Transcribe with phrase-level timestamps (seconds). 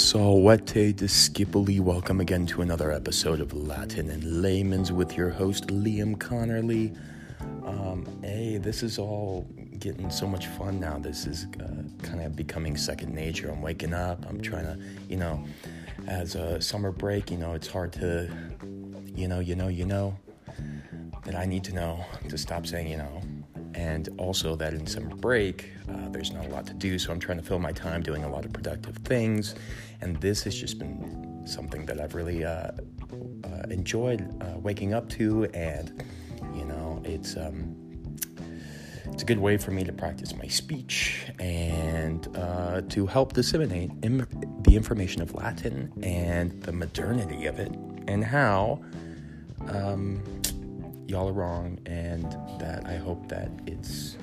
[0.00, 1.78] Salvete discipuli.
[1.78, 6.96] Welcome again to another episode of Latin and Layman's with your host Liam Connerly.
[7.66, 9.46] Um, hey, this is all
[9.78, 10.98] getting so much fun now.
[10.98, 13.50] This is uh, kind of becoming second nature.
[13.50, 14.24] I'm waking up.
[14.26, 15.44] I'm trying to, you know,
[16.08, 18.34] as a summer break, you know, it's hard to,
[19.14, 20.16] you know, you know, you know,
[21.24, 23.20] that I need to know to stop saying, you know,
[23.74, 27.20] and also that in summer break, uh, there's not a lot to do, so I'm
[27.20, 29.54] trying to fill my time doing a lot of productive things.
[30.00, 32.72] And this has just been something that I've really uh, uh,
[33.70, 36.02] enjoyed uh, waking up to, and
[36.54, 37.76] you know, it's um,
[39.06, 43.90] it's a good way for me to practice my speech and uh, to help disseminate
[44.02, 44.26] Im-
[44.62, 47.72] the information of Latin and the modernity of it,
[48.08, 48.80] and how.
[49.68, 50.22] Um,
[51.10, 52.24] y'all are wrong, and
[52.60, 54.16] that I hope that it's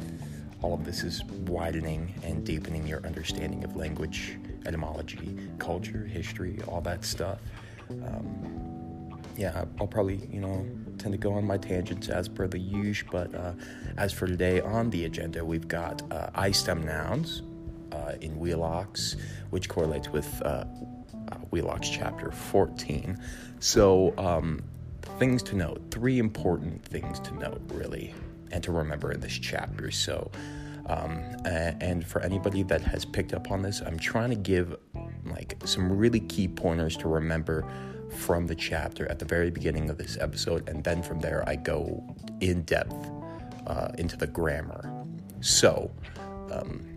[0.62, 6.80] all of this is widening and deepening your understanding of language, etymology, culture, history, all
[6.82, 7.40] that stuff.
[7.90, 10.66] Um, yeah, I'll probably, you know,
[10.98, 13.52] tend to go on my tangents as per the usual, but uh,
[13.98, 17.44] as for today on the agenda, we've got uh, I stem nouns
[17.92, 19.18] uh, in Wheelock's,
[19.50, 20.64] which correlates with uh,
[21.32, 23.18] uh, Wheelock's chapter 14.
[23.60, 24.64] So, um,
[25.20, 28.14] things to note, three important things to note, really,
[28.52, 29.92] and to remember in this chapter.
[29.92, 30.32] So,
[30.88, 34.76] um, and for anybody that has picked up on this, I'm trying to give
[35.26, 37.66] like some really key pointers to remember
[38.16, 41.56] from the chapter at the very beginning of this episode, and then from there I
[41.56, 42.04] go
[42.40, 42.96] in depth
[43.68, 45.06] uh, into the grammar.
[45.42, 45.92] So,
[46.52, 46.97] um,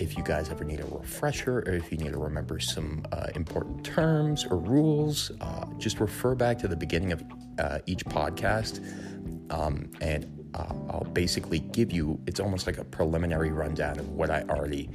[0.00, 3.26] if you guys ever need a refresher or if you need to remember some uh,
[3.34, 7.22] important terms or rules, uh, just refer back to the beginning of
[7.58, 8.80] uh, each podcast.
[9.52, 14.30] Um, and uh, I'll basically give you, it's almost like a preliminary rundown of what
[14.30, 14.88] I already,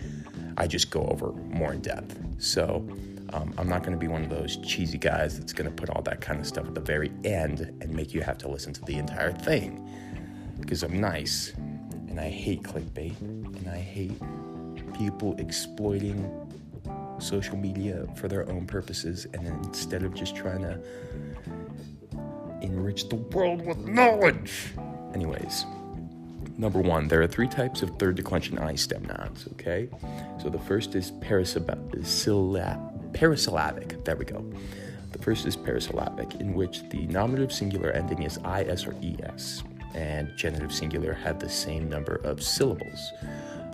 [0.58, 2.18] I just go over more in depth.
[2.40, 2.88] So
[3.34, 5.92] um, I'm not going to be one of those cheesy guys that's going to put
[5.92, 8.74] all that kind of stuff at the very end and make you have to listen
[8.74, 9.88] to the entire thing
[10.60, 11.54] because I'm nice
[12.08, 14.20] and I hate clickbait and I hate
[14.96, 16.32] people exploiting
[17.20, 20.80] social media for their own purposes and instead of just trying to
[22.62, 24.74] enrich the world with knowledge.
[25.14, 25.66] Anyways,
[26.58, 29.90] number one, there are three types of third declension I stem nouns, okay?
[30.42, 31.12] So the first is
[33.14, 34.04] parasyllabic.
[34.04, 34.46] There we go.
[35.12, 39.64] The first is parasyllabic, in which the nominative singular ending is is or es,
[39.94, 43.14] and genitive singular have the same number of syllables.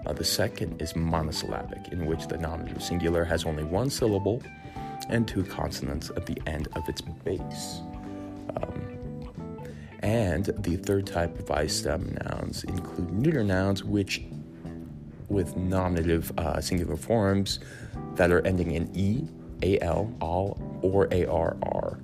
[0.06, 4.42] Uh, the second is monosyllabic, in which the nominative singular has only one syllable
[5.10, 7.82] and two consonants at the end of its base.
[8.58, 9.30] Um,
[10.00, 14.24] and the third type of I stem nouns include neuter nouns, which
[15.30, 17.60] with nominative uh, singular forms
[18.16, 22.00] that are ending in e, al, al, or arr.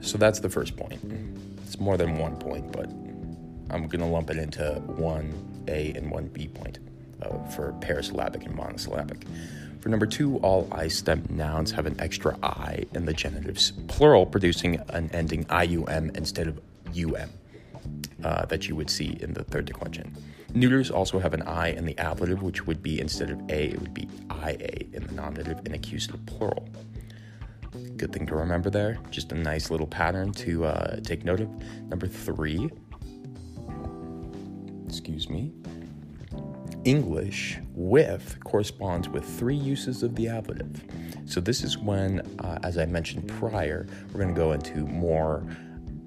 [0.00, 1.00] So that's the first point.
[1.64, 2.90] It's more than one point, but
[3.70, 6.78] I'm going to lump it into one A and one B point
[7.22, 9.24] uh, for parasyllabic and monosyllabic.
[9.80, 14.24] For number two, all I stem nouns have an extra I in the genitives, plural,
[14.24, 16.60] producing an ending IUM instead of
[16.96, 17.28] UM
[18.24, 20.16] uh, that you would see in the third declension.
[20.54, 23.80] Neuters also have an I in the ablative, which would be instead of A, it
[23.80, 26.68] would be IA in the nominative and accusative plural.
[27.96, 28.98] Good thing to remember there.
[29.10, 31.50] Just a nice little pattern to uh, take note of.
[31.88, 32.70] Number three,
[34.94, 35.52] excuse me,
[36.84, 40.84] English with corresponds with three uses of the ablative.
[41.26, 45.44] So this is when, uh, as I mentioned prior, we're going to go into more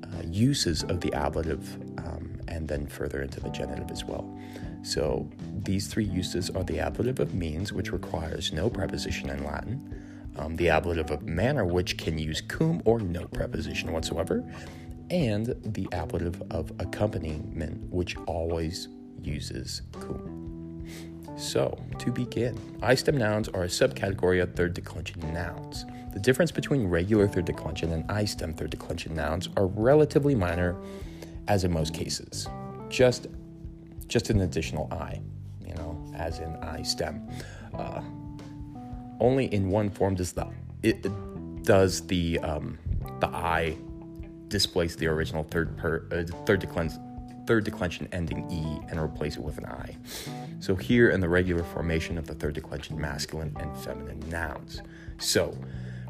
[0.04, 4.26] uh, uses of the ablative um, and then further into the genitive as well.
[4.84, 5.30] So
[5.64, 10.02] these three uses are the ablative of means, which requires no preposition in Latin,
[10.38, 14.46] um, the ablative of manner, which can use cum or no preposition whatsoever,
[15.10, 18.90] and the ablative of accompaniment, which always
[19.22, 20.86] uses cum.
[21.38, 25.86] So, to begin, I stem nouns are a subcategory of third declension nouns.
[26.14, 30.76] The difference between regular third declension and I stem third declension nouns are relatively minor,
[31.48, 32.48] as in most cases.
[32.90, 33.28] Just,
[34.08, 35.22] just an additional I,
[35.64, 37.28] you know, as in I stem.
[37.74, 38.02] Uh,
[39.20, 40.48] only in one form does the
[40.84, 42.78] it, it does the um,
[43.20, 43.78] the I
[44.48, 47.04] displace the original third per, uh, third declension
[47.46, 49.96] third declension ending e and replace it with an i.
[50.60, 54.82] So here in the regular formation of the third declension masculine and feminine nouns.
[55.18, 55.58] So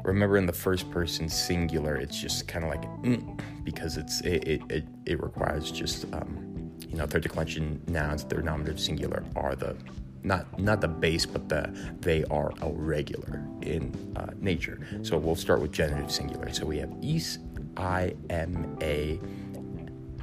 [0.02, 4.62] remember in the first person singular, it's just kind of like mm, because it's it,
[4.68, 9.76] it, it, requires just um, you know third declension nouns, their nominative singular are the
[10.22, 14.80] not not the base, but the they are irregular in uh, nature.
[15.02, 16.52] So we'll start with genitive singular.
[16.52, 17.38] So we have is,
[17.78, 19.20] I, am, a,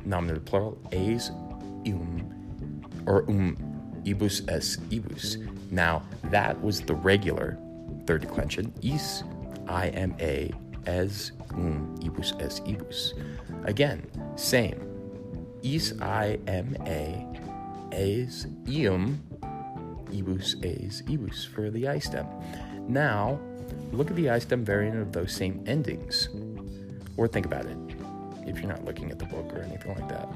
[0.05, 2.31] nominative plural, a's, um,
[3.05, 3.57] or um,
[4.03, 5.37] ibus, es, ibus.
[5.71, 7.57] Now that was the regular
[8.05, 8.73] third declension.
[8.81, 9.23] Is,
[9.67, 10.51] I, am, a,
[10.85, 13.13] as, um, ibus, es, ibus.
[13.63, 14.05] Again,
[14.35, 14.81] same.
[15.63, 17.25] Is, I, am, a,
[17.91, 19.17] as, ium,
[20.11, 22.27] ibus, as, ibus for the I stem.
[22.87, 23.39] Now,
[23.91, 26.29] look at the I stem variant of those same endings.
[27.17, 27.77] Or think about it
[28.45, 30.27] if you're not looking at the book or anything like that.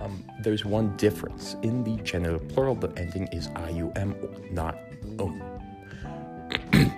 [0.00, 1.56] Um, there's one difference.
[1.62, 4.78] In the genitive plural, the ending is ium, not
[5.18, 5.42] um.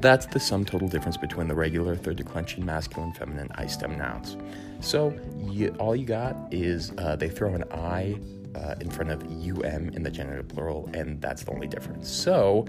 [0.00, 4.36] That's the sum total difference between the regular third declension masculine, feminine I stem nouns.
[4.80, 8.18] So you, all you got is uh, they throw an I
[8.54, 12.08] uh, in front of um in the genitive plural, and that's the only difference.
[12.08, 12.66] So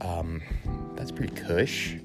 [0.00, 0.42] um,
[0.96, 1.96] that's pretty cush.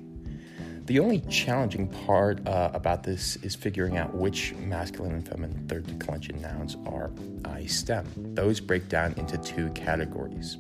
[0.86, 5.88] The only challenging part uh, about this is figuring out which masculine and feminine third
[5.88, 7.10] declension nouns are
[7.44, 8.06] I stem.
[8.36, 10.58] Those break down into two categories.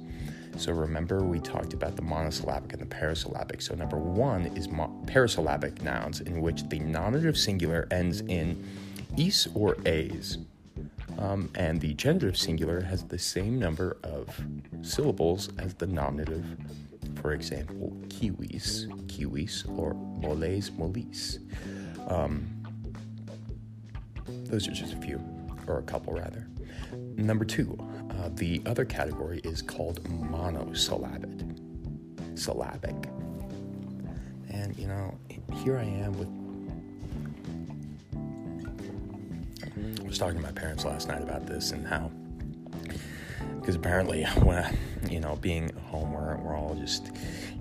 [0.57, 3.61] So remember, we talked about the monosyllabic and the parasyllabic.
[3.61, 8.67] So number one is mo- parasyllabic nouns in which the nominative singular ends in
[9.17, 10.39] is or as.
[11.19, 14.27] Um, and the genitive singular has the same number of
[14.81, 16.45] syllables as the nominative.
[17.21, 21.39] For example, civis, civis, or moles, molis.
[22.07, 22.47] Um,
[24.45, 25.21] those are just a few,
[25.67, 26.47] or a couple rather.
[27.17, 27.77] Number two,
[28.11, 31.29] uh, the other category is called monosyllabic.
[32.35, 33.09] Syllabic.
[34.49, 35.17] And you know,
[35.63, 36.29] here I am with
[39.77, 42.11] I was talking to my parents last night about this and how,
[43.59, 44.75] because apparently, when I,
[45.11, 47.11] you know, being home, we're, we're all just,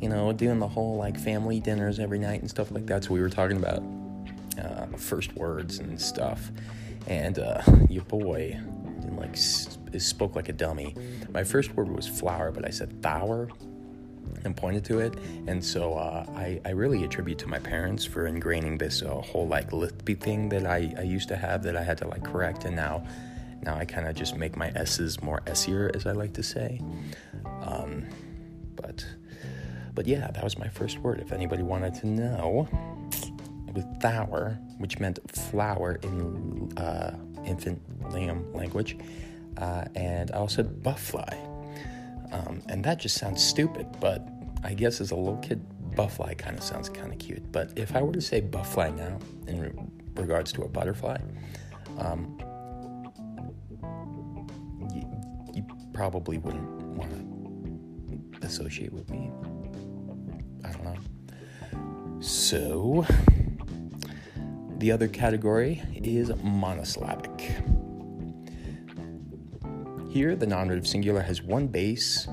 [0.00, 3.04] you know, doing the whole like family dinners every night and stuff like that.
[3.04, 3.82] So we were talking about
[4.62, 6.50] uh, first words and stuff.
[7.06, 8.58] And uh, your boy,
[9.12, 10.94] like, spoke like a dummy.
[11.32, 13.48] My first word was flower, but I said thower
[14.44, 15.14] and pointed to it.
[15.46, 19.46] And so uh, I, I really attribute to my parents for ingraining this uh, whole
[19.46, 22.64] like lispy thing that I, I used to have that I had to like correct.
[22.64, 23.06] And now,
[23.62, 26.80] now I kind of just make my S's more Essier, as I like to say.
[27.62, 28.06] Um,
[28.76, 29.06] but,
[29.94, 31.20] but yeah, that was my first word.
[31.20, 32.68] If anybody wanted to know,
[33.74, 37.80] with thower, which meant flower in uh, infant
[38.12, 38.96] lamb language.
[39.56, 41.32] Uh, and I also said buffly.
[42.32, 44.26] Um, and that just sounds stupid, but
[44.62, 45.64] I guess as a little kid,
[45.94, 47.52] buffly kind of sounds kind of cute.
[47.52, 49.72] But if I were to say buffly now in re-
[50.16, 51.18] regards to a butterfly,
[51.98, 52.36] um,
[55.94, 59.30] probably wouldn't want to associate with me.
[60.64, 62.20] I don't know.
[62.20, 63.06] So,
[64.78, 67.40] the other category is monosyllabic.
[70.10, 72.28] Here, the nominative singular has one base,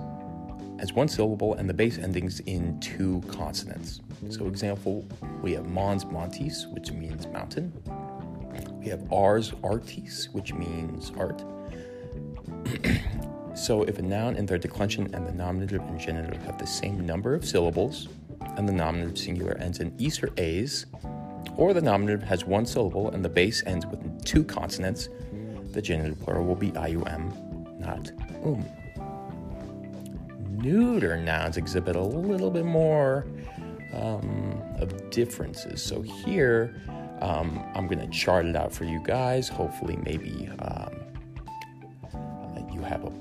[0.80, 4.02] has one syllable, and the base endings in two consonants.
[4.30, 5.08] So, example,
[5.42, 7.72] we have mons montis, which means mountain.
[8.80, 11.44] We have ars artis, which means art.
[13.62, 17.06] So, if a noun in their declension and the nominative and genitive have the same
[17.06, 18.08] number of syllables,
[18.58, 20.88] and the nominative singular ends in is or as,
[21.58, 25.10] or the nominative has one syllable and the base ends with two consonants,
[25.74, 27.32] the genitive plural will be ium
[27.80, 28.12] not
[28.44, 28.66] um.
[30.58, 33.26] Neuter nouns exhibit a little bit more
[33.94, 35.82] um, of differences.
[35.82, 36.76] So here,
[37.20, 39.50] um, I'm going to chart it out for you guys.
[39.50, 40.91] Hopefully, maybe a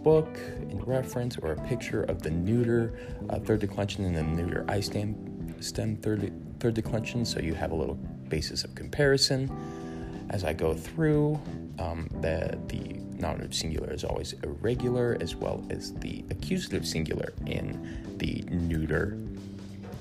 [0.02, 0.28] book
[0.71, 4.80] in reference or a picture of the neuter uh, third declension and the neuter I
[4.80, 7.97] stem, stem third, third declension, so you have a little
[8.28, 9.50] basis of comparison.
[10.30, 11.40] As I go through,
[11.78, 18.16] um, the, the nominative singular is always irregular, as well as the accusative singular in
[18.19, 19.19] the neuter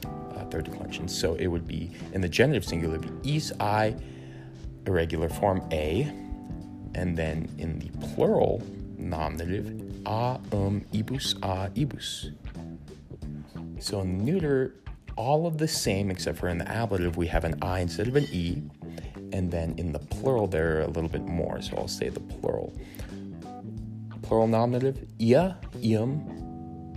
[0.06, 1.08] uh, third declension.
[1.08, 3.96] So it would be in the genitive singular, be is I,
[4.86, 6.04] irregular form a,
[6.96, 8.62] and then in the plural
[8.98, 9.68] nominative,
[10.06, 12.34] a um ibus a ibus.
[13.80, 14.76] So in neuter,
[15.16, 18.16] all of the same except for in the ablative, we have an I instead of
[18.16, 18.62] an E,
[19.34, 21.62] and then in the plural, there are a little bit more.
[21.62, 22.74] So I'll say the plural
[24.30, 26.22] plural nominative, ia, ium,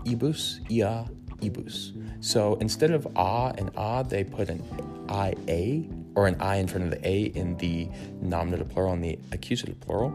[0.05, 1.09] ibus, ia,
[1.41, 1.97] ibus.
[2.21, 4.63] So instead of a and a, they put an
[5.09, 7.89] ia or an I in front of the A in the
[8.21, 10.13] nominative plural and the accusative plural.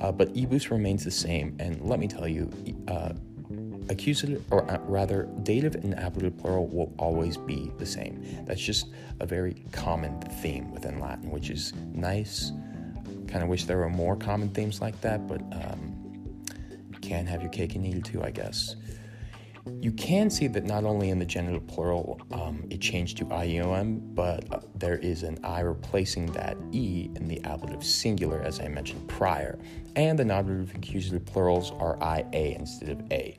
[0.00, 1.56] Uh, but ebus remains the same.
[1.58, 2.50] And let me tell you,
[2.88, 3.12] uh,
[3.88, 8.44] accusative, or uh, rather, dative and ablative plural will always be the same.
[8.44, 8.88] That's just
[9.20, 12.52] a very common theme within Latin, which is nice.
[13.28, 15.96] Kind of wish there were more common themes like that, but um,
[17.00, 18.76] can have your cake and eat it too, I guess.
[19.80, 24.14] You can see that not only in the genitive plural um, it changed to IUM,
[24.14, 28.68] but uh, there is an I replacing that E in the ablative singular, as I
[28.68, 29.58] mentioned prior.
[29.96, 33.38] And the nominative accusative plurals are IA instead of A.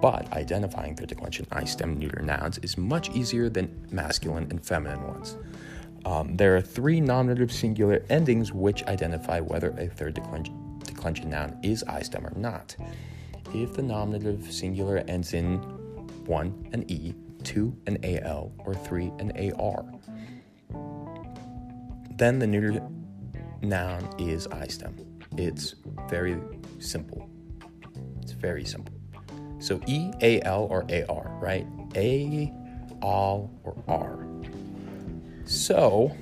[0.00, 5.04] But identifying third declension I stem neuter nouns is much easier than masculine and feminine
[5.06, 5.36] ones.
[6.04, 11.58] Um, there are three nominative singular endings which identify whether a third declension, declension noun
[11.62, 12.76] is I stem or not
[13.54, 15.58] if the nominative singular ends in
[16.26, 19.84] 1 an E, 2 an AL, or 3 an AR.
[22.16, 22.82] Then the neuter
[23.62, 24.96] noun is I stem.
[25.36, 25.74] It's
[26.08, 26.36] very
[26.78, 27.28] simple.
[28.22, 28.94] It's very simple.
[29.58, 31.66] So E, AL, or AR, right?
[31.96, 32.52] A,
[33.02, 34.26] all, or R.
[35.44, 36.14] So,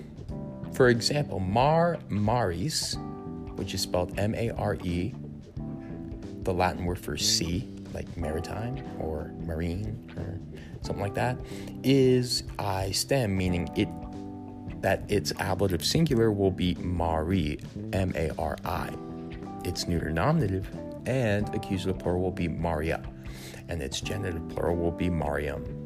[0.72, 2.96] for example, Mar Maris,
[3.56, 5.14] which is spelled M A R E,
[6.44, 10.38] the Latin word for sea, like maritime or marine or
[10.82, 11.36] something like that,
[11.82, 13.88] is I stem, meaning it
[14.82, 17.60] that its ablative singular will be mari,
[17.92, 18.90] M A R I.
[19.64, 20.68] Its neuter nominative
[21.06, 23.02] and accusative plural will be Maria,
[23.68, 25.81] and its genitive plural will be marium.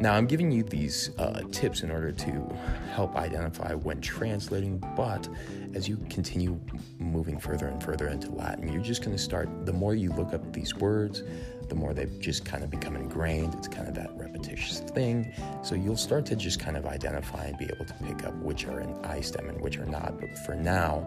[0.00, 2.56] Now, I'm giving you these uh, tips in order to
[2.94, 5.28] help identify when translating, but
[5.74, 6.58] as you continue
[6.98, 10.32] moving further and further into Latin, you're just going to start, the more you look
[10.32, 11.22] up these words,
[11.68, 13.54] the more they just kind of become ingrained.
[13.56, 15.34] It's kind of that repetitious thing.
[15.62, 18.64] So you'll start to just kind of identify and be able to pick up which
[18.64, 20.18] are in I stem and which are not.
[20.18, 21.06] But for now,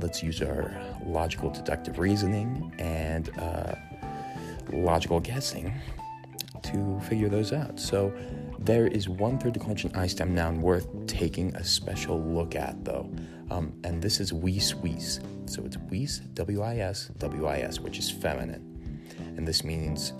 [0.00, 0.74] let's use our
[1.06, 3.76] logical deductive reasoning and uh,
[4.72, 5.72] logical guessing
[6.72, 7.78] to figure those out.
[7.78, 8.12] So
[8.58, 13.10] there is one third declension I stem noun worth taking a special look at, though,
[13.50, 15.20] um, and this is wis wis.
[15.46, 18.62] So it's wis, W I S, W I S, which is feminine,
[19.36, 20.12] and this means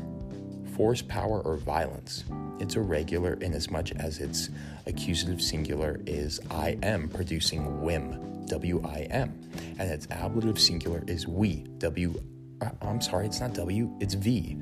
[0.77, 2.25] force, power, or violence.
[2.59, 4.49] It's irregular in as much as its
[4.87, 9.39] accusative singular is I am, producing whim, W I M,
[9.79, 12.15] and its ablative singular is we, W.
[12.63, 14.57] Uh, I'm sorry, it's not W, it's V.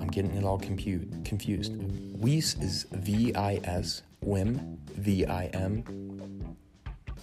[0.00, 1.74] I'm getting it all compute, confused.
[1.74, 6.56] Vis is V I S, whim, V I M,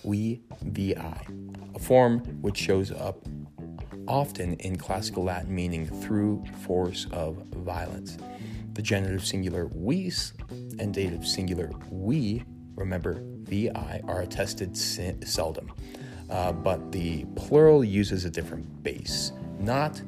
[0.04, 1.26] we, V I.
[1.76, 3.26] A form which shows up
[4.08, 8.18] often in classical Latin meaning through force of violence.
[8.74, 10.34] The genitive singular vis
[10.80, 12.44] and dative singular we,
[12.76, 15.72] remember vi, are attested seldom,
[16.30, 20.02] uh, but the plural uses a different base, not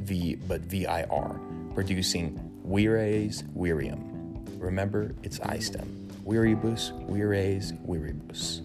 [0.00, 1.06] v but vir
[1.78, 4.00] producing vires, virium.
[4.60, 5.86] Remember, it's I stem.
[6.26, 8.62] Viribus, vires, viribus.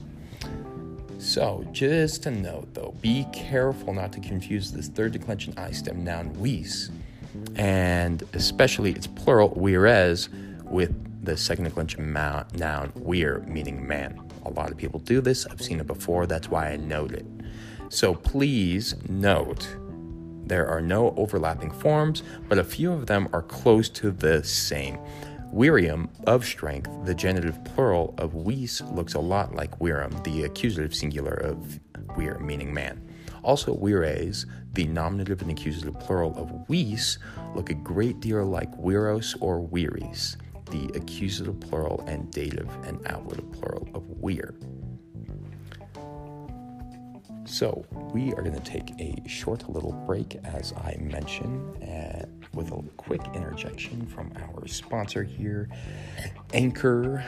[1.20, 6.03] So, just a note though, be careful not to confuse this third declension I stem
[6.03, 6.89] noun vis,
[7.55, 10.29] and especially its plural vires,
[10.63, 10.91] with
[11.24, 14.20] the second declension noun vir, meaning man.
[14.48, 15.46] A lot of people do this.
[15.46, 16.25] I've seen it before.
[16.25, 17.27] That's why I note it.
[17.89, 19.67] So please note
[20.45, 24.97] there are no overlapping forms, but a few of them are close to the same.
[25.53, 30.95] Virium, of strength, the genitive plural of vis looks a lot like virum, the accusative
[30.95, 31.79] singular of
[32.15, 33.07] vir, meaning man.
[33.43, 37.19] Also, vires, the nominative and accusative plural of vis,
[37.55, 40.38] look a great deal like viros or viris,
[40.71, 44.55] the accusative plural and dative and ablative plural of vir.
[47.53, 51.77] So, we are going to take a short little break, as I mentioned,
[52.51, 55.69] with a quick interjection from our sponsor here,
[56.51, 57.24] Anchor,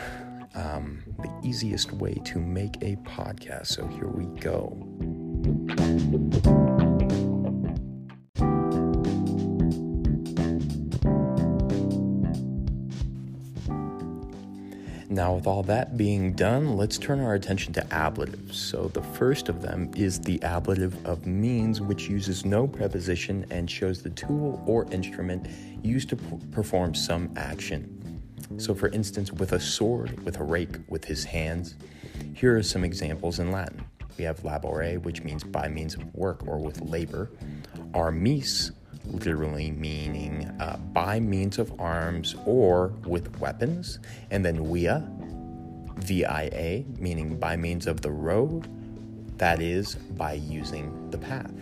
[0.55, 3.67] um, the easiest way to make a podcast.
[3.67, 4.71] So, here we go.
[15.35, 18.53] With all that being done, let's turn our attention to ablatives.
[18.55, 23.69] So, the first of them is the ablative of means, which uses no preposition and
[23.69, 25.47] shows the tool or instrument
[25.83, 28.21] used to p- perform some action.
[28.57, 31.75] So, for instance, with a sword, with a rake, with his hands.
[32.33, 33.83] Here are some examples in Latin.
[34.17, 37.29] We have labore, which means by means of work or with labor.
[37.93, 38.71] Armis,
[39.07, 43.99] literally meaning uh, by means of arms or with weapons,
[44.31, 45.07] and then via,
[45.97, 48.67] via, meaning by means of the road,
[49.37, 51.53] that is, by using the path.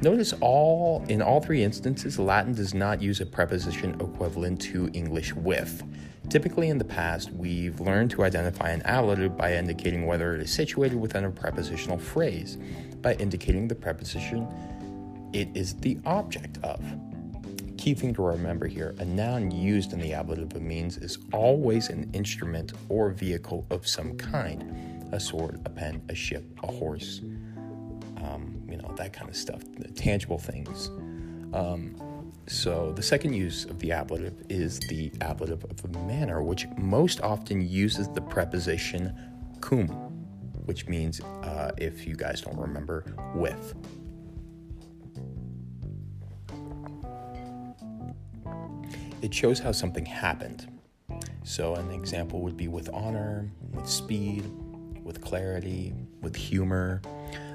[0.00, 5.34] Notice all in all three instances, Latin does not use a preposition equivalent to English
[5.34, 5.82] with.
[6.28, 10.52] Typically, in the past, we've learned to identify an ablative by indicating whether it is
[10.52, 12.58] situated within a prepositional phrase,
[13.00, 14.46] by indicating the preposition
[15.32, 16.80] it is the object of.
[17.88, 21.88] Key thing to remember here a noun used in the ablative of means is always
[21.88, 27.22] an instrument or vehicle of some kind a sword, a pen, a ship, a horse,
[28.18, 29.62] um, you know, that kind of stuff,
[29.94, 30.88] tangible things.
[31.54, 31.96] Um,
[32.46, 37.66] so the second use of the ablative is the ablative of manner, which most often
[37.66, 39.16] uses the preposition
[39.62, 39.86] cum,
[40.66, 43.74] which means, uh, if you guys don't remember, with.
[49.28, 50.66] It shows how something happened.
[51.44, 54.50] So an example would be with honor, with speed,
[55.04, 55.92] with clarity,
[56.22, 57.02] with humor,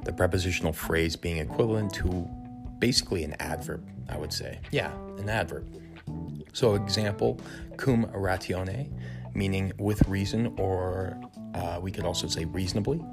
[0.05, 2.29] the prepositional phrase being equivalent to
[2.77, 4.59] basically an adverb, I would say.
[4.69, 5.67] Yeah, an adverb.
[6.53, 7.41] So, example,
[7.75, 8.91] cum ratione,
[9.33, 11.19] meaning with reason, or
[11.55, 13.03] uh, we could also say reasonably.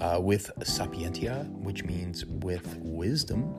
[0.00, 3.54] Uh, with sapientia, which means with wisdom.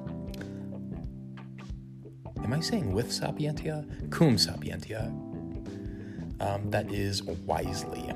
[2.50, 3.86] Am I saying with sapientia?
[4.10, 5.13] Cum sapientia.
[6.39, 8.10] Um, that is wisely.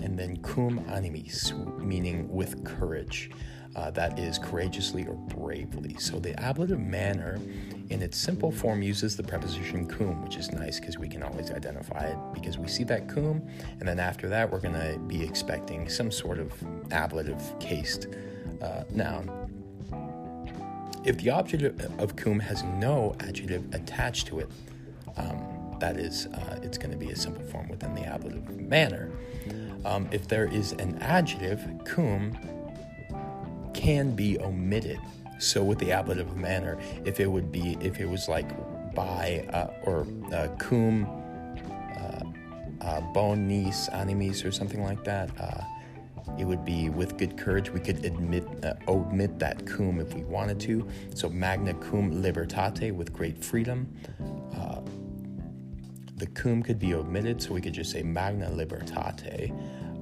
[0.00, 3.28] And then cum animis, meaning with courage
[3.74, 5.96] uh, that is courageously or bravely.
[5.98, 7.40] So the ablative manner
[7.90, 11.50] in its simple form uses the preposition cum, which is nice because we can always
[11.50, 13.42] identify it because we see that cum,
[13.80, 16.52] and then after that, we're going to be expecting some sort of
[16.92, 18.06] ablative cased
[18.62, 19.28] uh, noun.
[21.06, 24.50] If the object of cum has no adjective attached to it,
[25.16, 29.12] um, that is, uh, it's going to be a simple form within the ablative manner.
[29.84, 32.36] Um, if there is an adjective, cum,
[33.72, 34.98] can be omitted.
[35.38, 38.48] So with the ablative manner, if it would be, if it was like
[38.92, 45.62] by uh, or uh, cum uh, uh, bonis animis or something like that, uh,
[46.38, 47.70] it would be with good courage.
[47.70, 50.86] We could admit uh, omit that cum if we wanted to.
[51.14, 53.94] So magna cum libertate with great freedom.
[54.54, 54.80] Uh,
[56.16, 59.52] the cum could be omitted, so we could just say magna libertate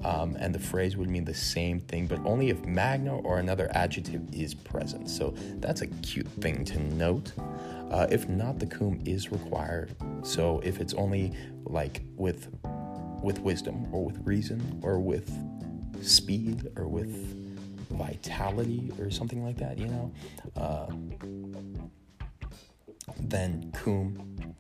[0.04, 3.70] um, and the phrase would mean the same thing, but only if magna or another
[3.72, 5.08] adjective is present.
[5.08, 7.32] So that's a cute thing to note.
[7.90, 9.94] Uh, if not, the cum is required.
[10.22, 11.32] So if it's only
[11.64, 12.48] like with
[13.22, 15.30] with wisdom or with reason or with
[16.02, 17.10] speed or with
[17.90, 20.12] vitality or something like that, you know,
[20.56, 20.86] uh,
[23.18, 24.54] then cum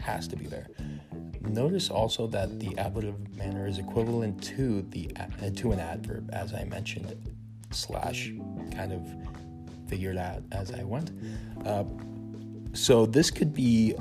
[0.00, 0.66] has to be there.
[1.40, 6.52] Notice also that the ablative manner is equivalent to the uh, to an adverb, as
[6.52, 7.16] I mentioned,
[7.70, 8.32] slash
[8.74, 9.06] kind of
[9.88, 11.10] figured out as I went.
[11.64, 11.84] Uh,
[12.72, 13.94] so this could be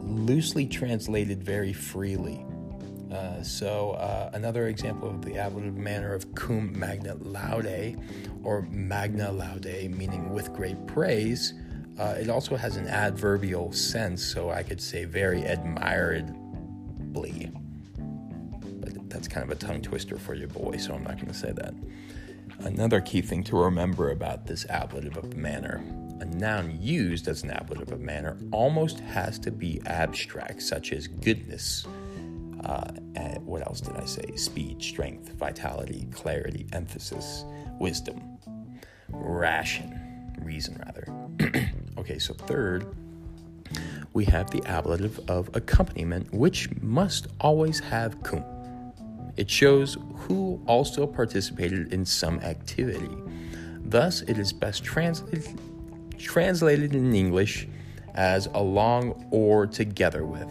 [0.00, 2.44] loosely translated very freely.
[3.14, 7.96] Uh, so uh, another example of the ablative manner of cum magna laude,
[8.42, 11.54] or magna laude, meaning with great praise.
[11.98, 16.34] Uh, it also has an adverbial sense, so I could say very admired
[18.80, 21.34] but that's kind of a tongue twister for your boy, so I'm not going to
[21.34, 21.74] say that.
[22.60, 25.82] Another key thing to remember about this ablative of manner
[26.20, 31.08] a noun used as an ablative of manner almost has to be abstract, such as
[31.08, 31.86] goodness.
[32.64, 32.92] Uh,
[33.44, 34.34] what else did I say?
[34.36, 37.44] Speed, strength, vitality, clarity, emphasis,
[37.78, 38.38] wisdom,
[39.10, 41.06] ration, reason, rather.
[41.98, 42.86] okay, so third,
[44.12, 48.44] we have the ablative of accompaniment, which must always have cum.
[49.36, 53.10] It shows who also participated in some activity.
[53.84, 55.60] Thus, it is best translated,
[56.18, 57.68] translated in English
[58.14, 60.48] as along or together with.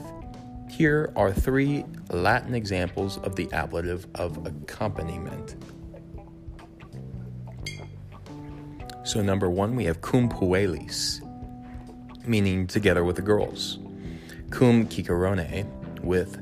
[0.76, 5.56] Here are three Latin examples of the ablative of accompaniment.
[9.04, 11.22] So, number one, we have cum puellis,
[12.26, 13.78] meaning together with the girls.
[14.50, 15.68] Cum cicerone,
[16.02, 16.40] with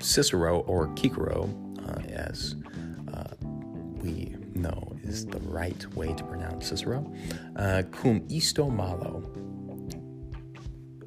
[0.00, 1.48] Cicero or Cicero,
[1.86, 2.56] uh, as
[3.14, 3.34] uh,
[4.02, 7.08] we know is the right way to pronounce Cicero.
[7.54, 9.22] Uh, cum isto malo,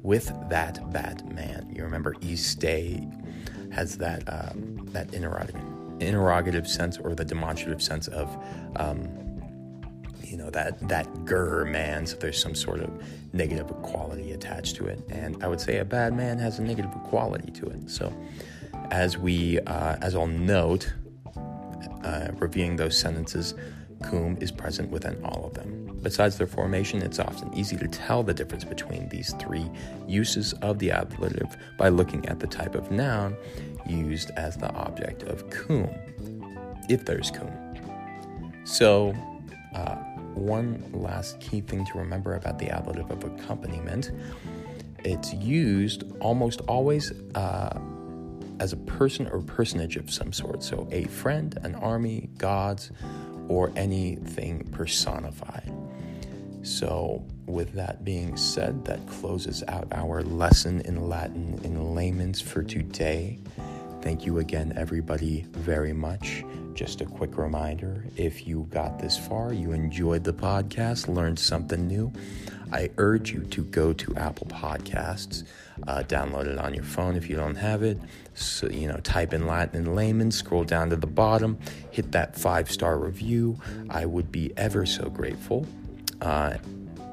[0.02, 1.72] with that bad man.
[1.74, 5.62] You remember iste has that um, that interrogative,
[6.00, 8.28] interrogative sense or the demonstrative sense of
[8.76, 9.08] um,
[10.22, 12.06] you know that that gur man.
[12.06, 12.90] So there's some sort of
[13.32, 15.00] negative quality attached to it.
[15.10, 17.90] And i would say a bad man has a negative quality to it.
[17.90, 18.12] So
[18.90, 20.92] as we uh, as i'll note
[22.04, 23.54] uh, reviewing those sentences,
[24.02, 25.98] cum is present within all of them.
[26.02, 29.70] Besides their formation, it's often easy to tell the difference between these three
[30.06, 33.36] uses of the ablative by looking at the type of noun
[33.86, 35.88] used as the object of cum,
[36.88, 37.50] if there's cum.
[38.64, 39.14] So,
[39.74, 39.96] uh,
[40.34, 44.10] one last key thing to remember about the ablative of accompaniment
[45.04, 47.78] it's used almost always uh,
[48.60, 50.62] as a person or personage of some sort.
[50.62, 52.92] So, a friend, an army, gods,
[53.52, 55.70] or anything personified.
[56.62, 62.62] So, with that being said, that closes out our lesson in Latin in layman's for
[62.62, 63.38] today.
[64.02, 66.44] Thank you again, everybody, very much.
[66.74, 71.86] Just a quick reminder if you got this far, you enjoyed the podcast, learned something
[71.86, 72.12] new,
[72.72, 75.44] I urge you to go to Apple Podcasts,
[75.86, 77.96] uh, download it on your phone if you don't have it.
[78.34, 81.58] So, you know, type in Latin layman, scroll down to the bottom,
[81.92, 83.60] hit that five star review.
[83.88, 85.64] I would be ever so grateful.
[86.20, 86.56] Uh,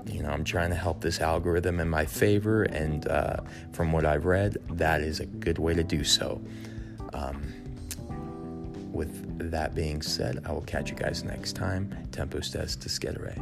[0.08, 3.41] you know, I'm trying to help this algorithm in my favor, and uh,
[3.73, 6.41] from what I've read, that is a good way to do so
[7.13, 7.41] um,
[8.91, 11.95] with that being said, I will catch you guys next time.
[12.12, 13.36] Tempo des discedere.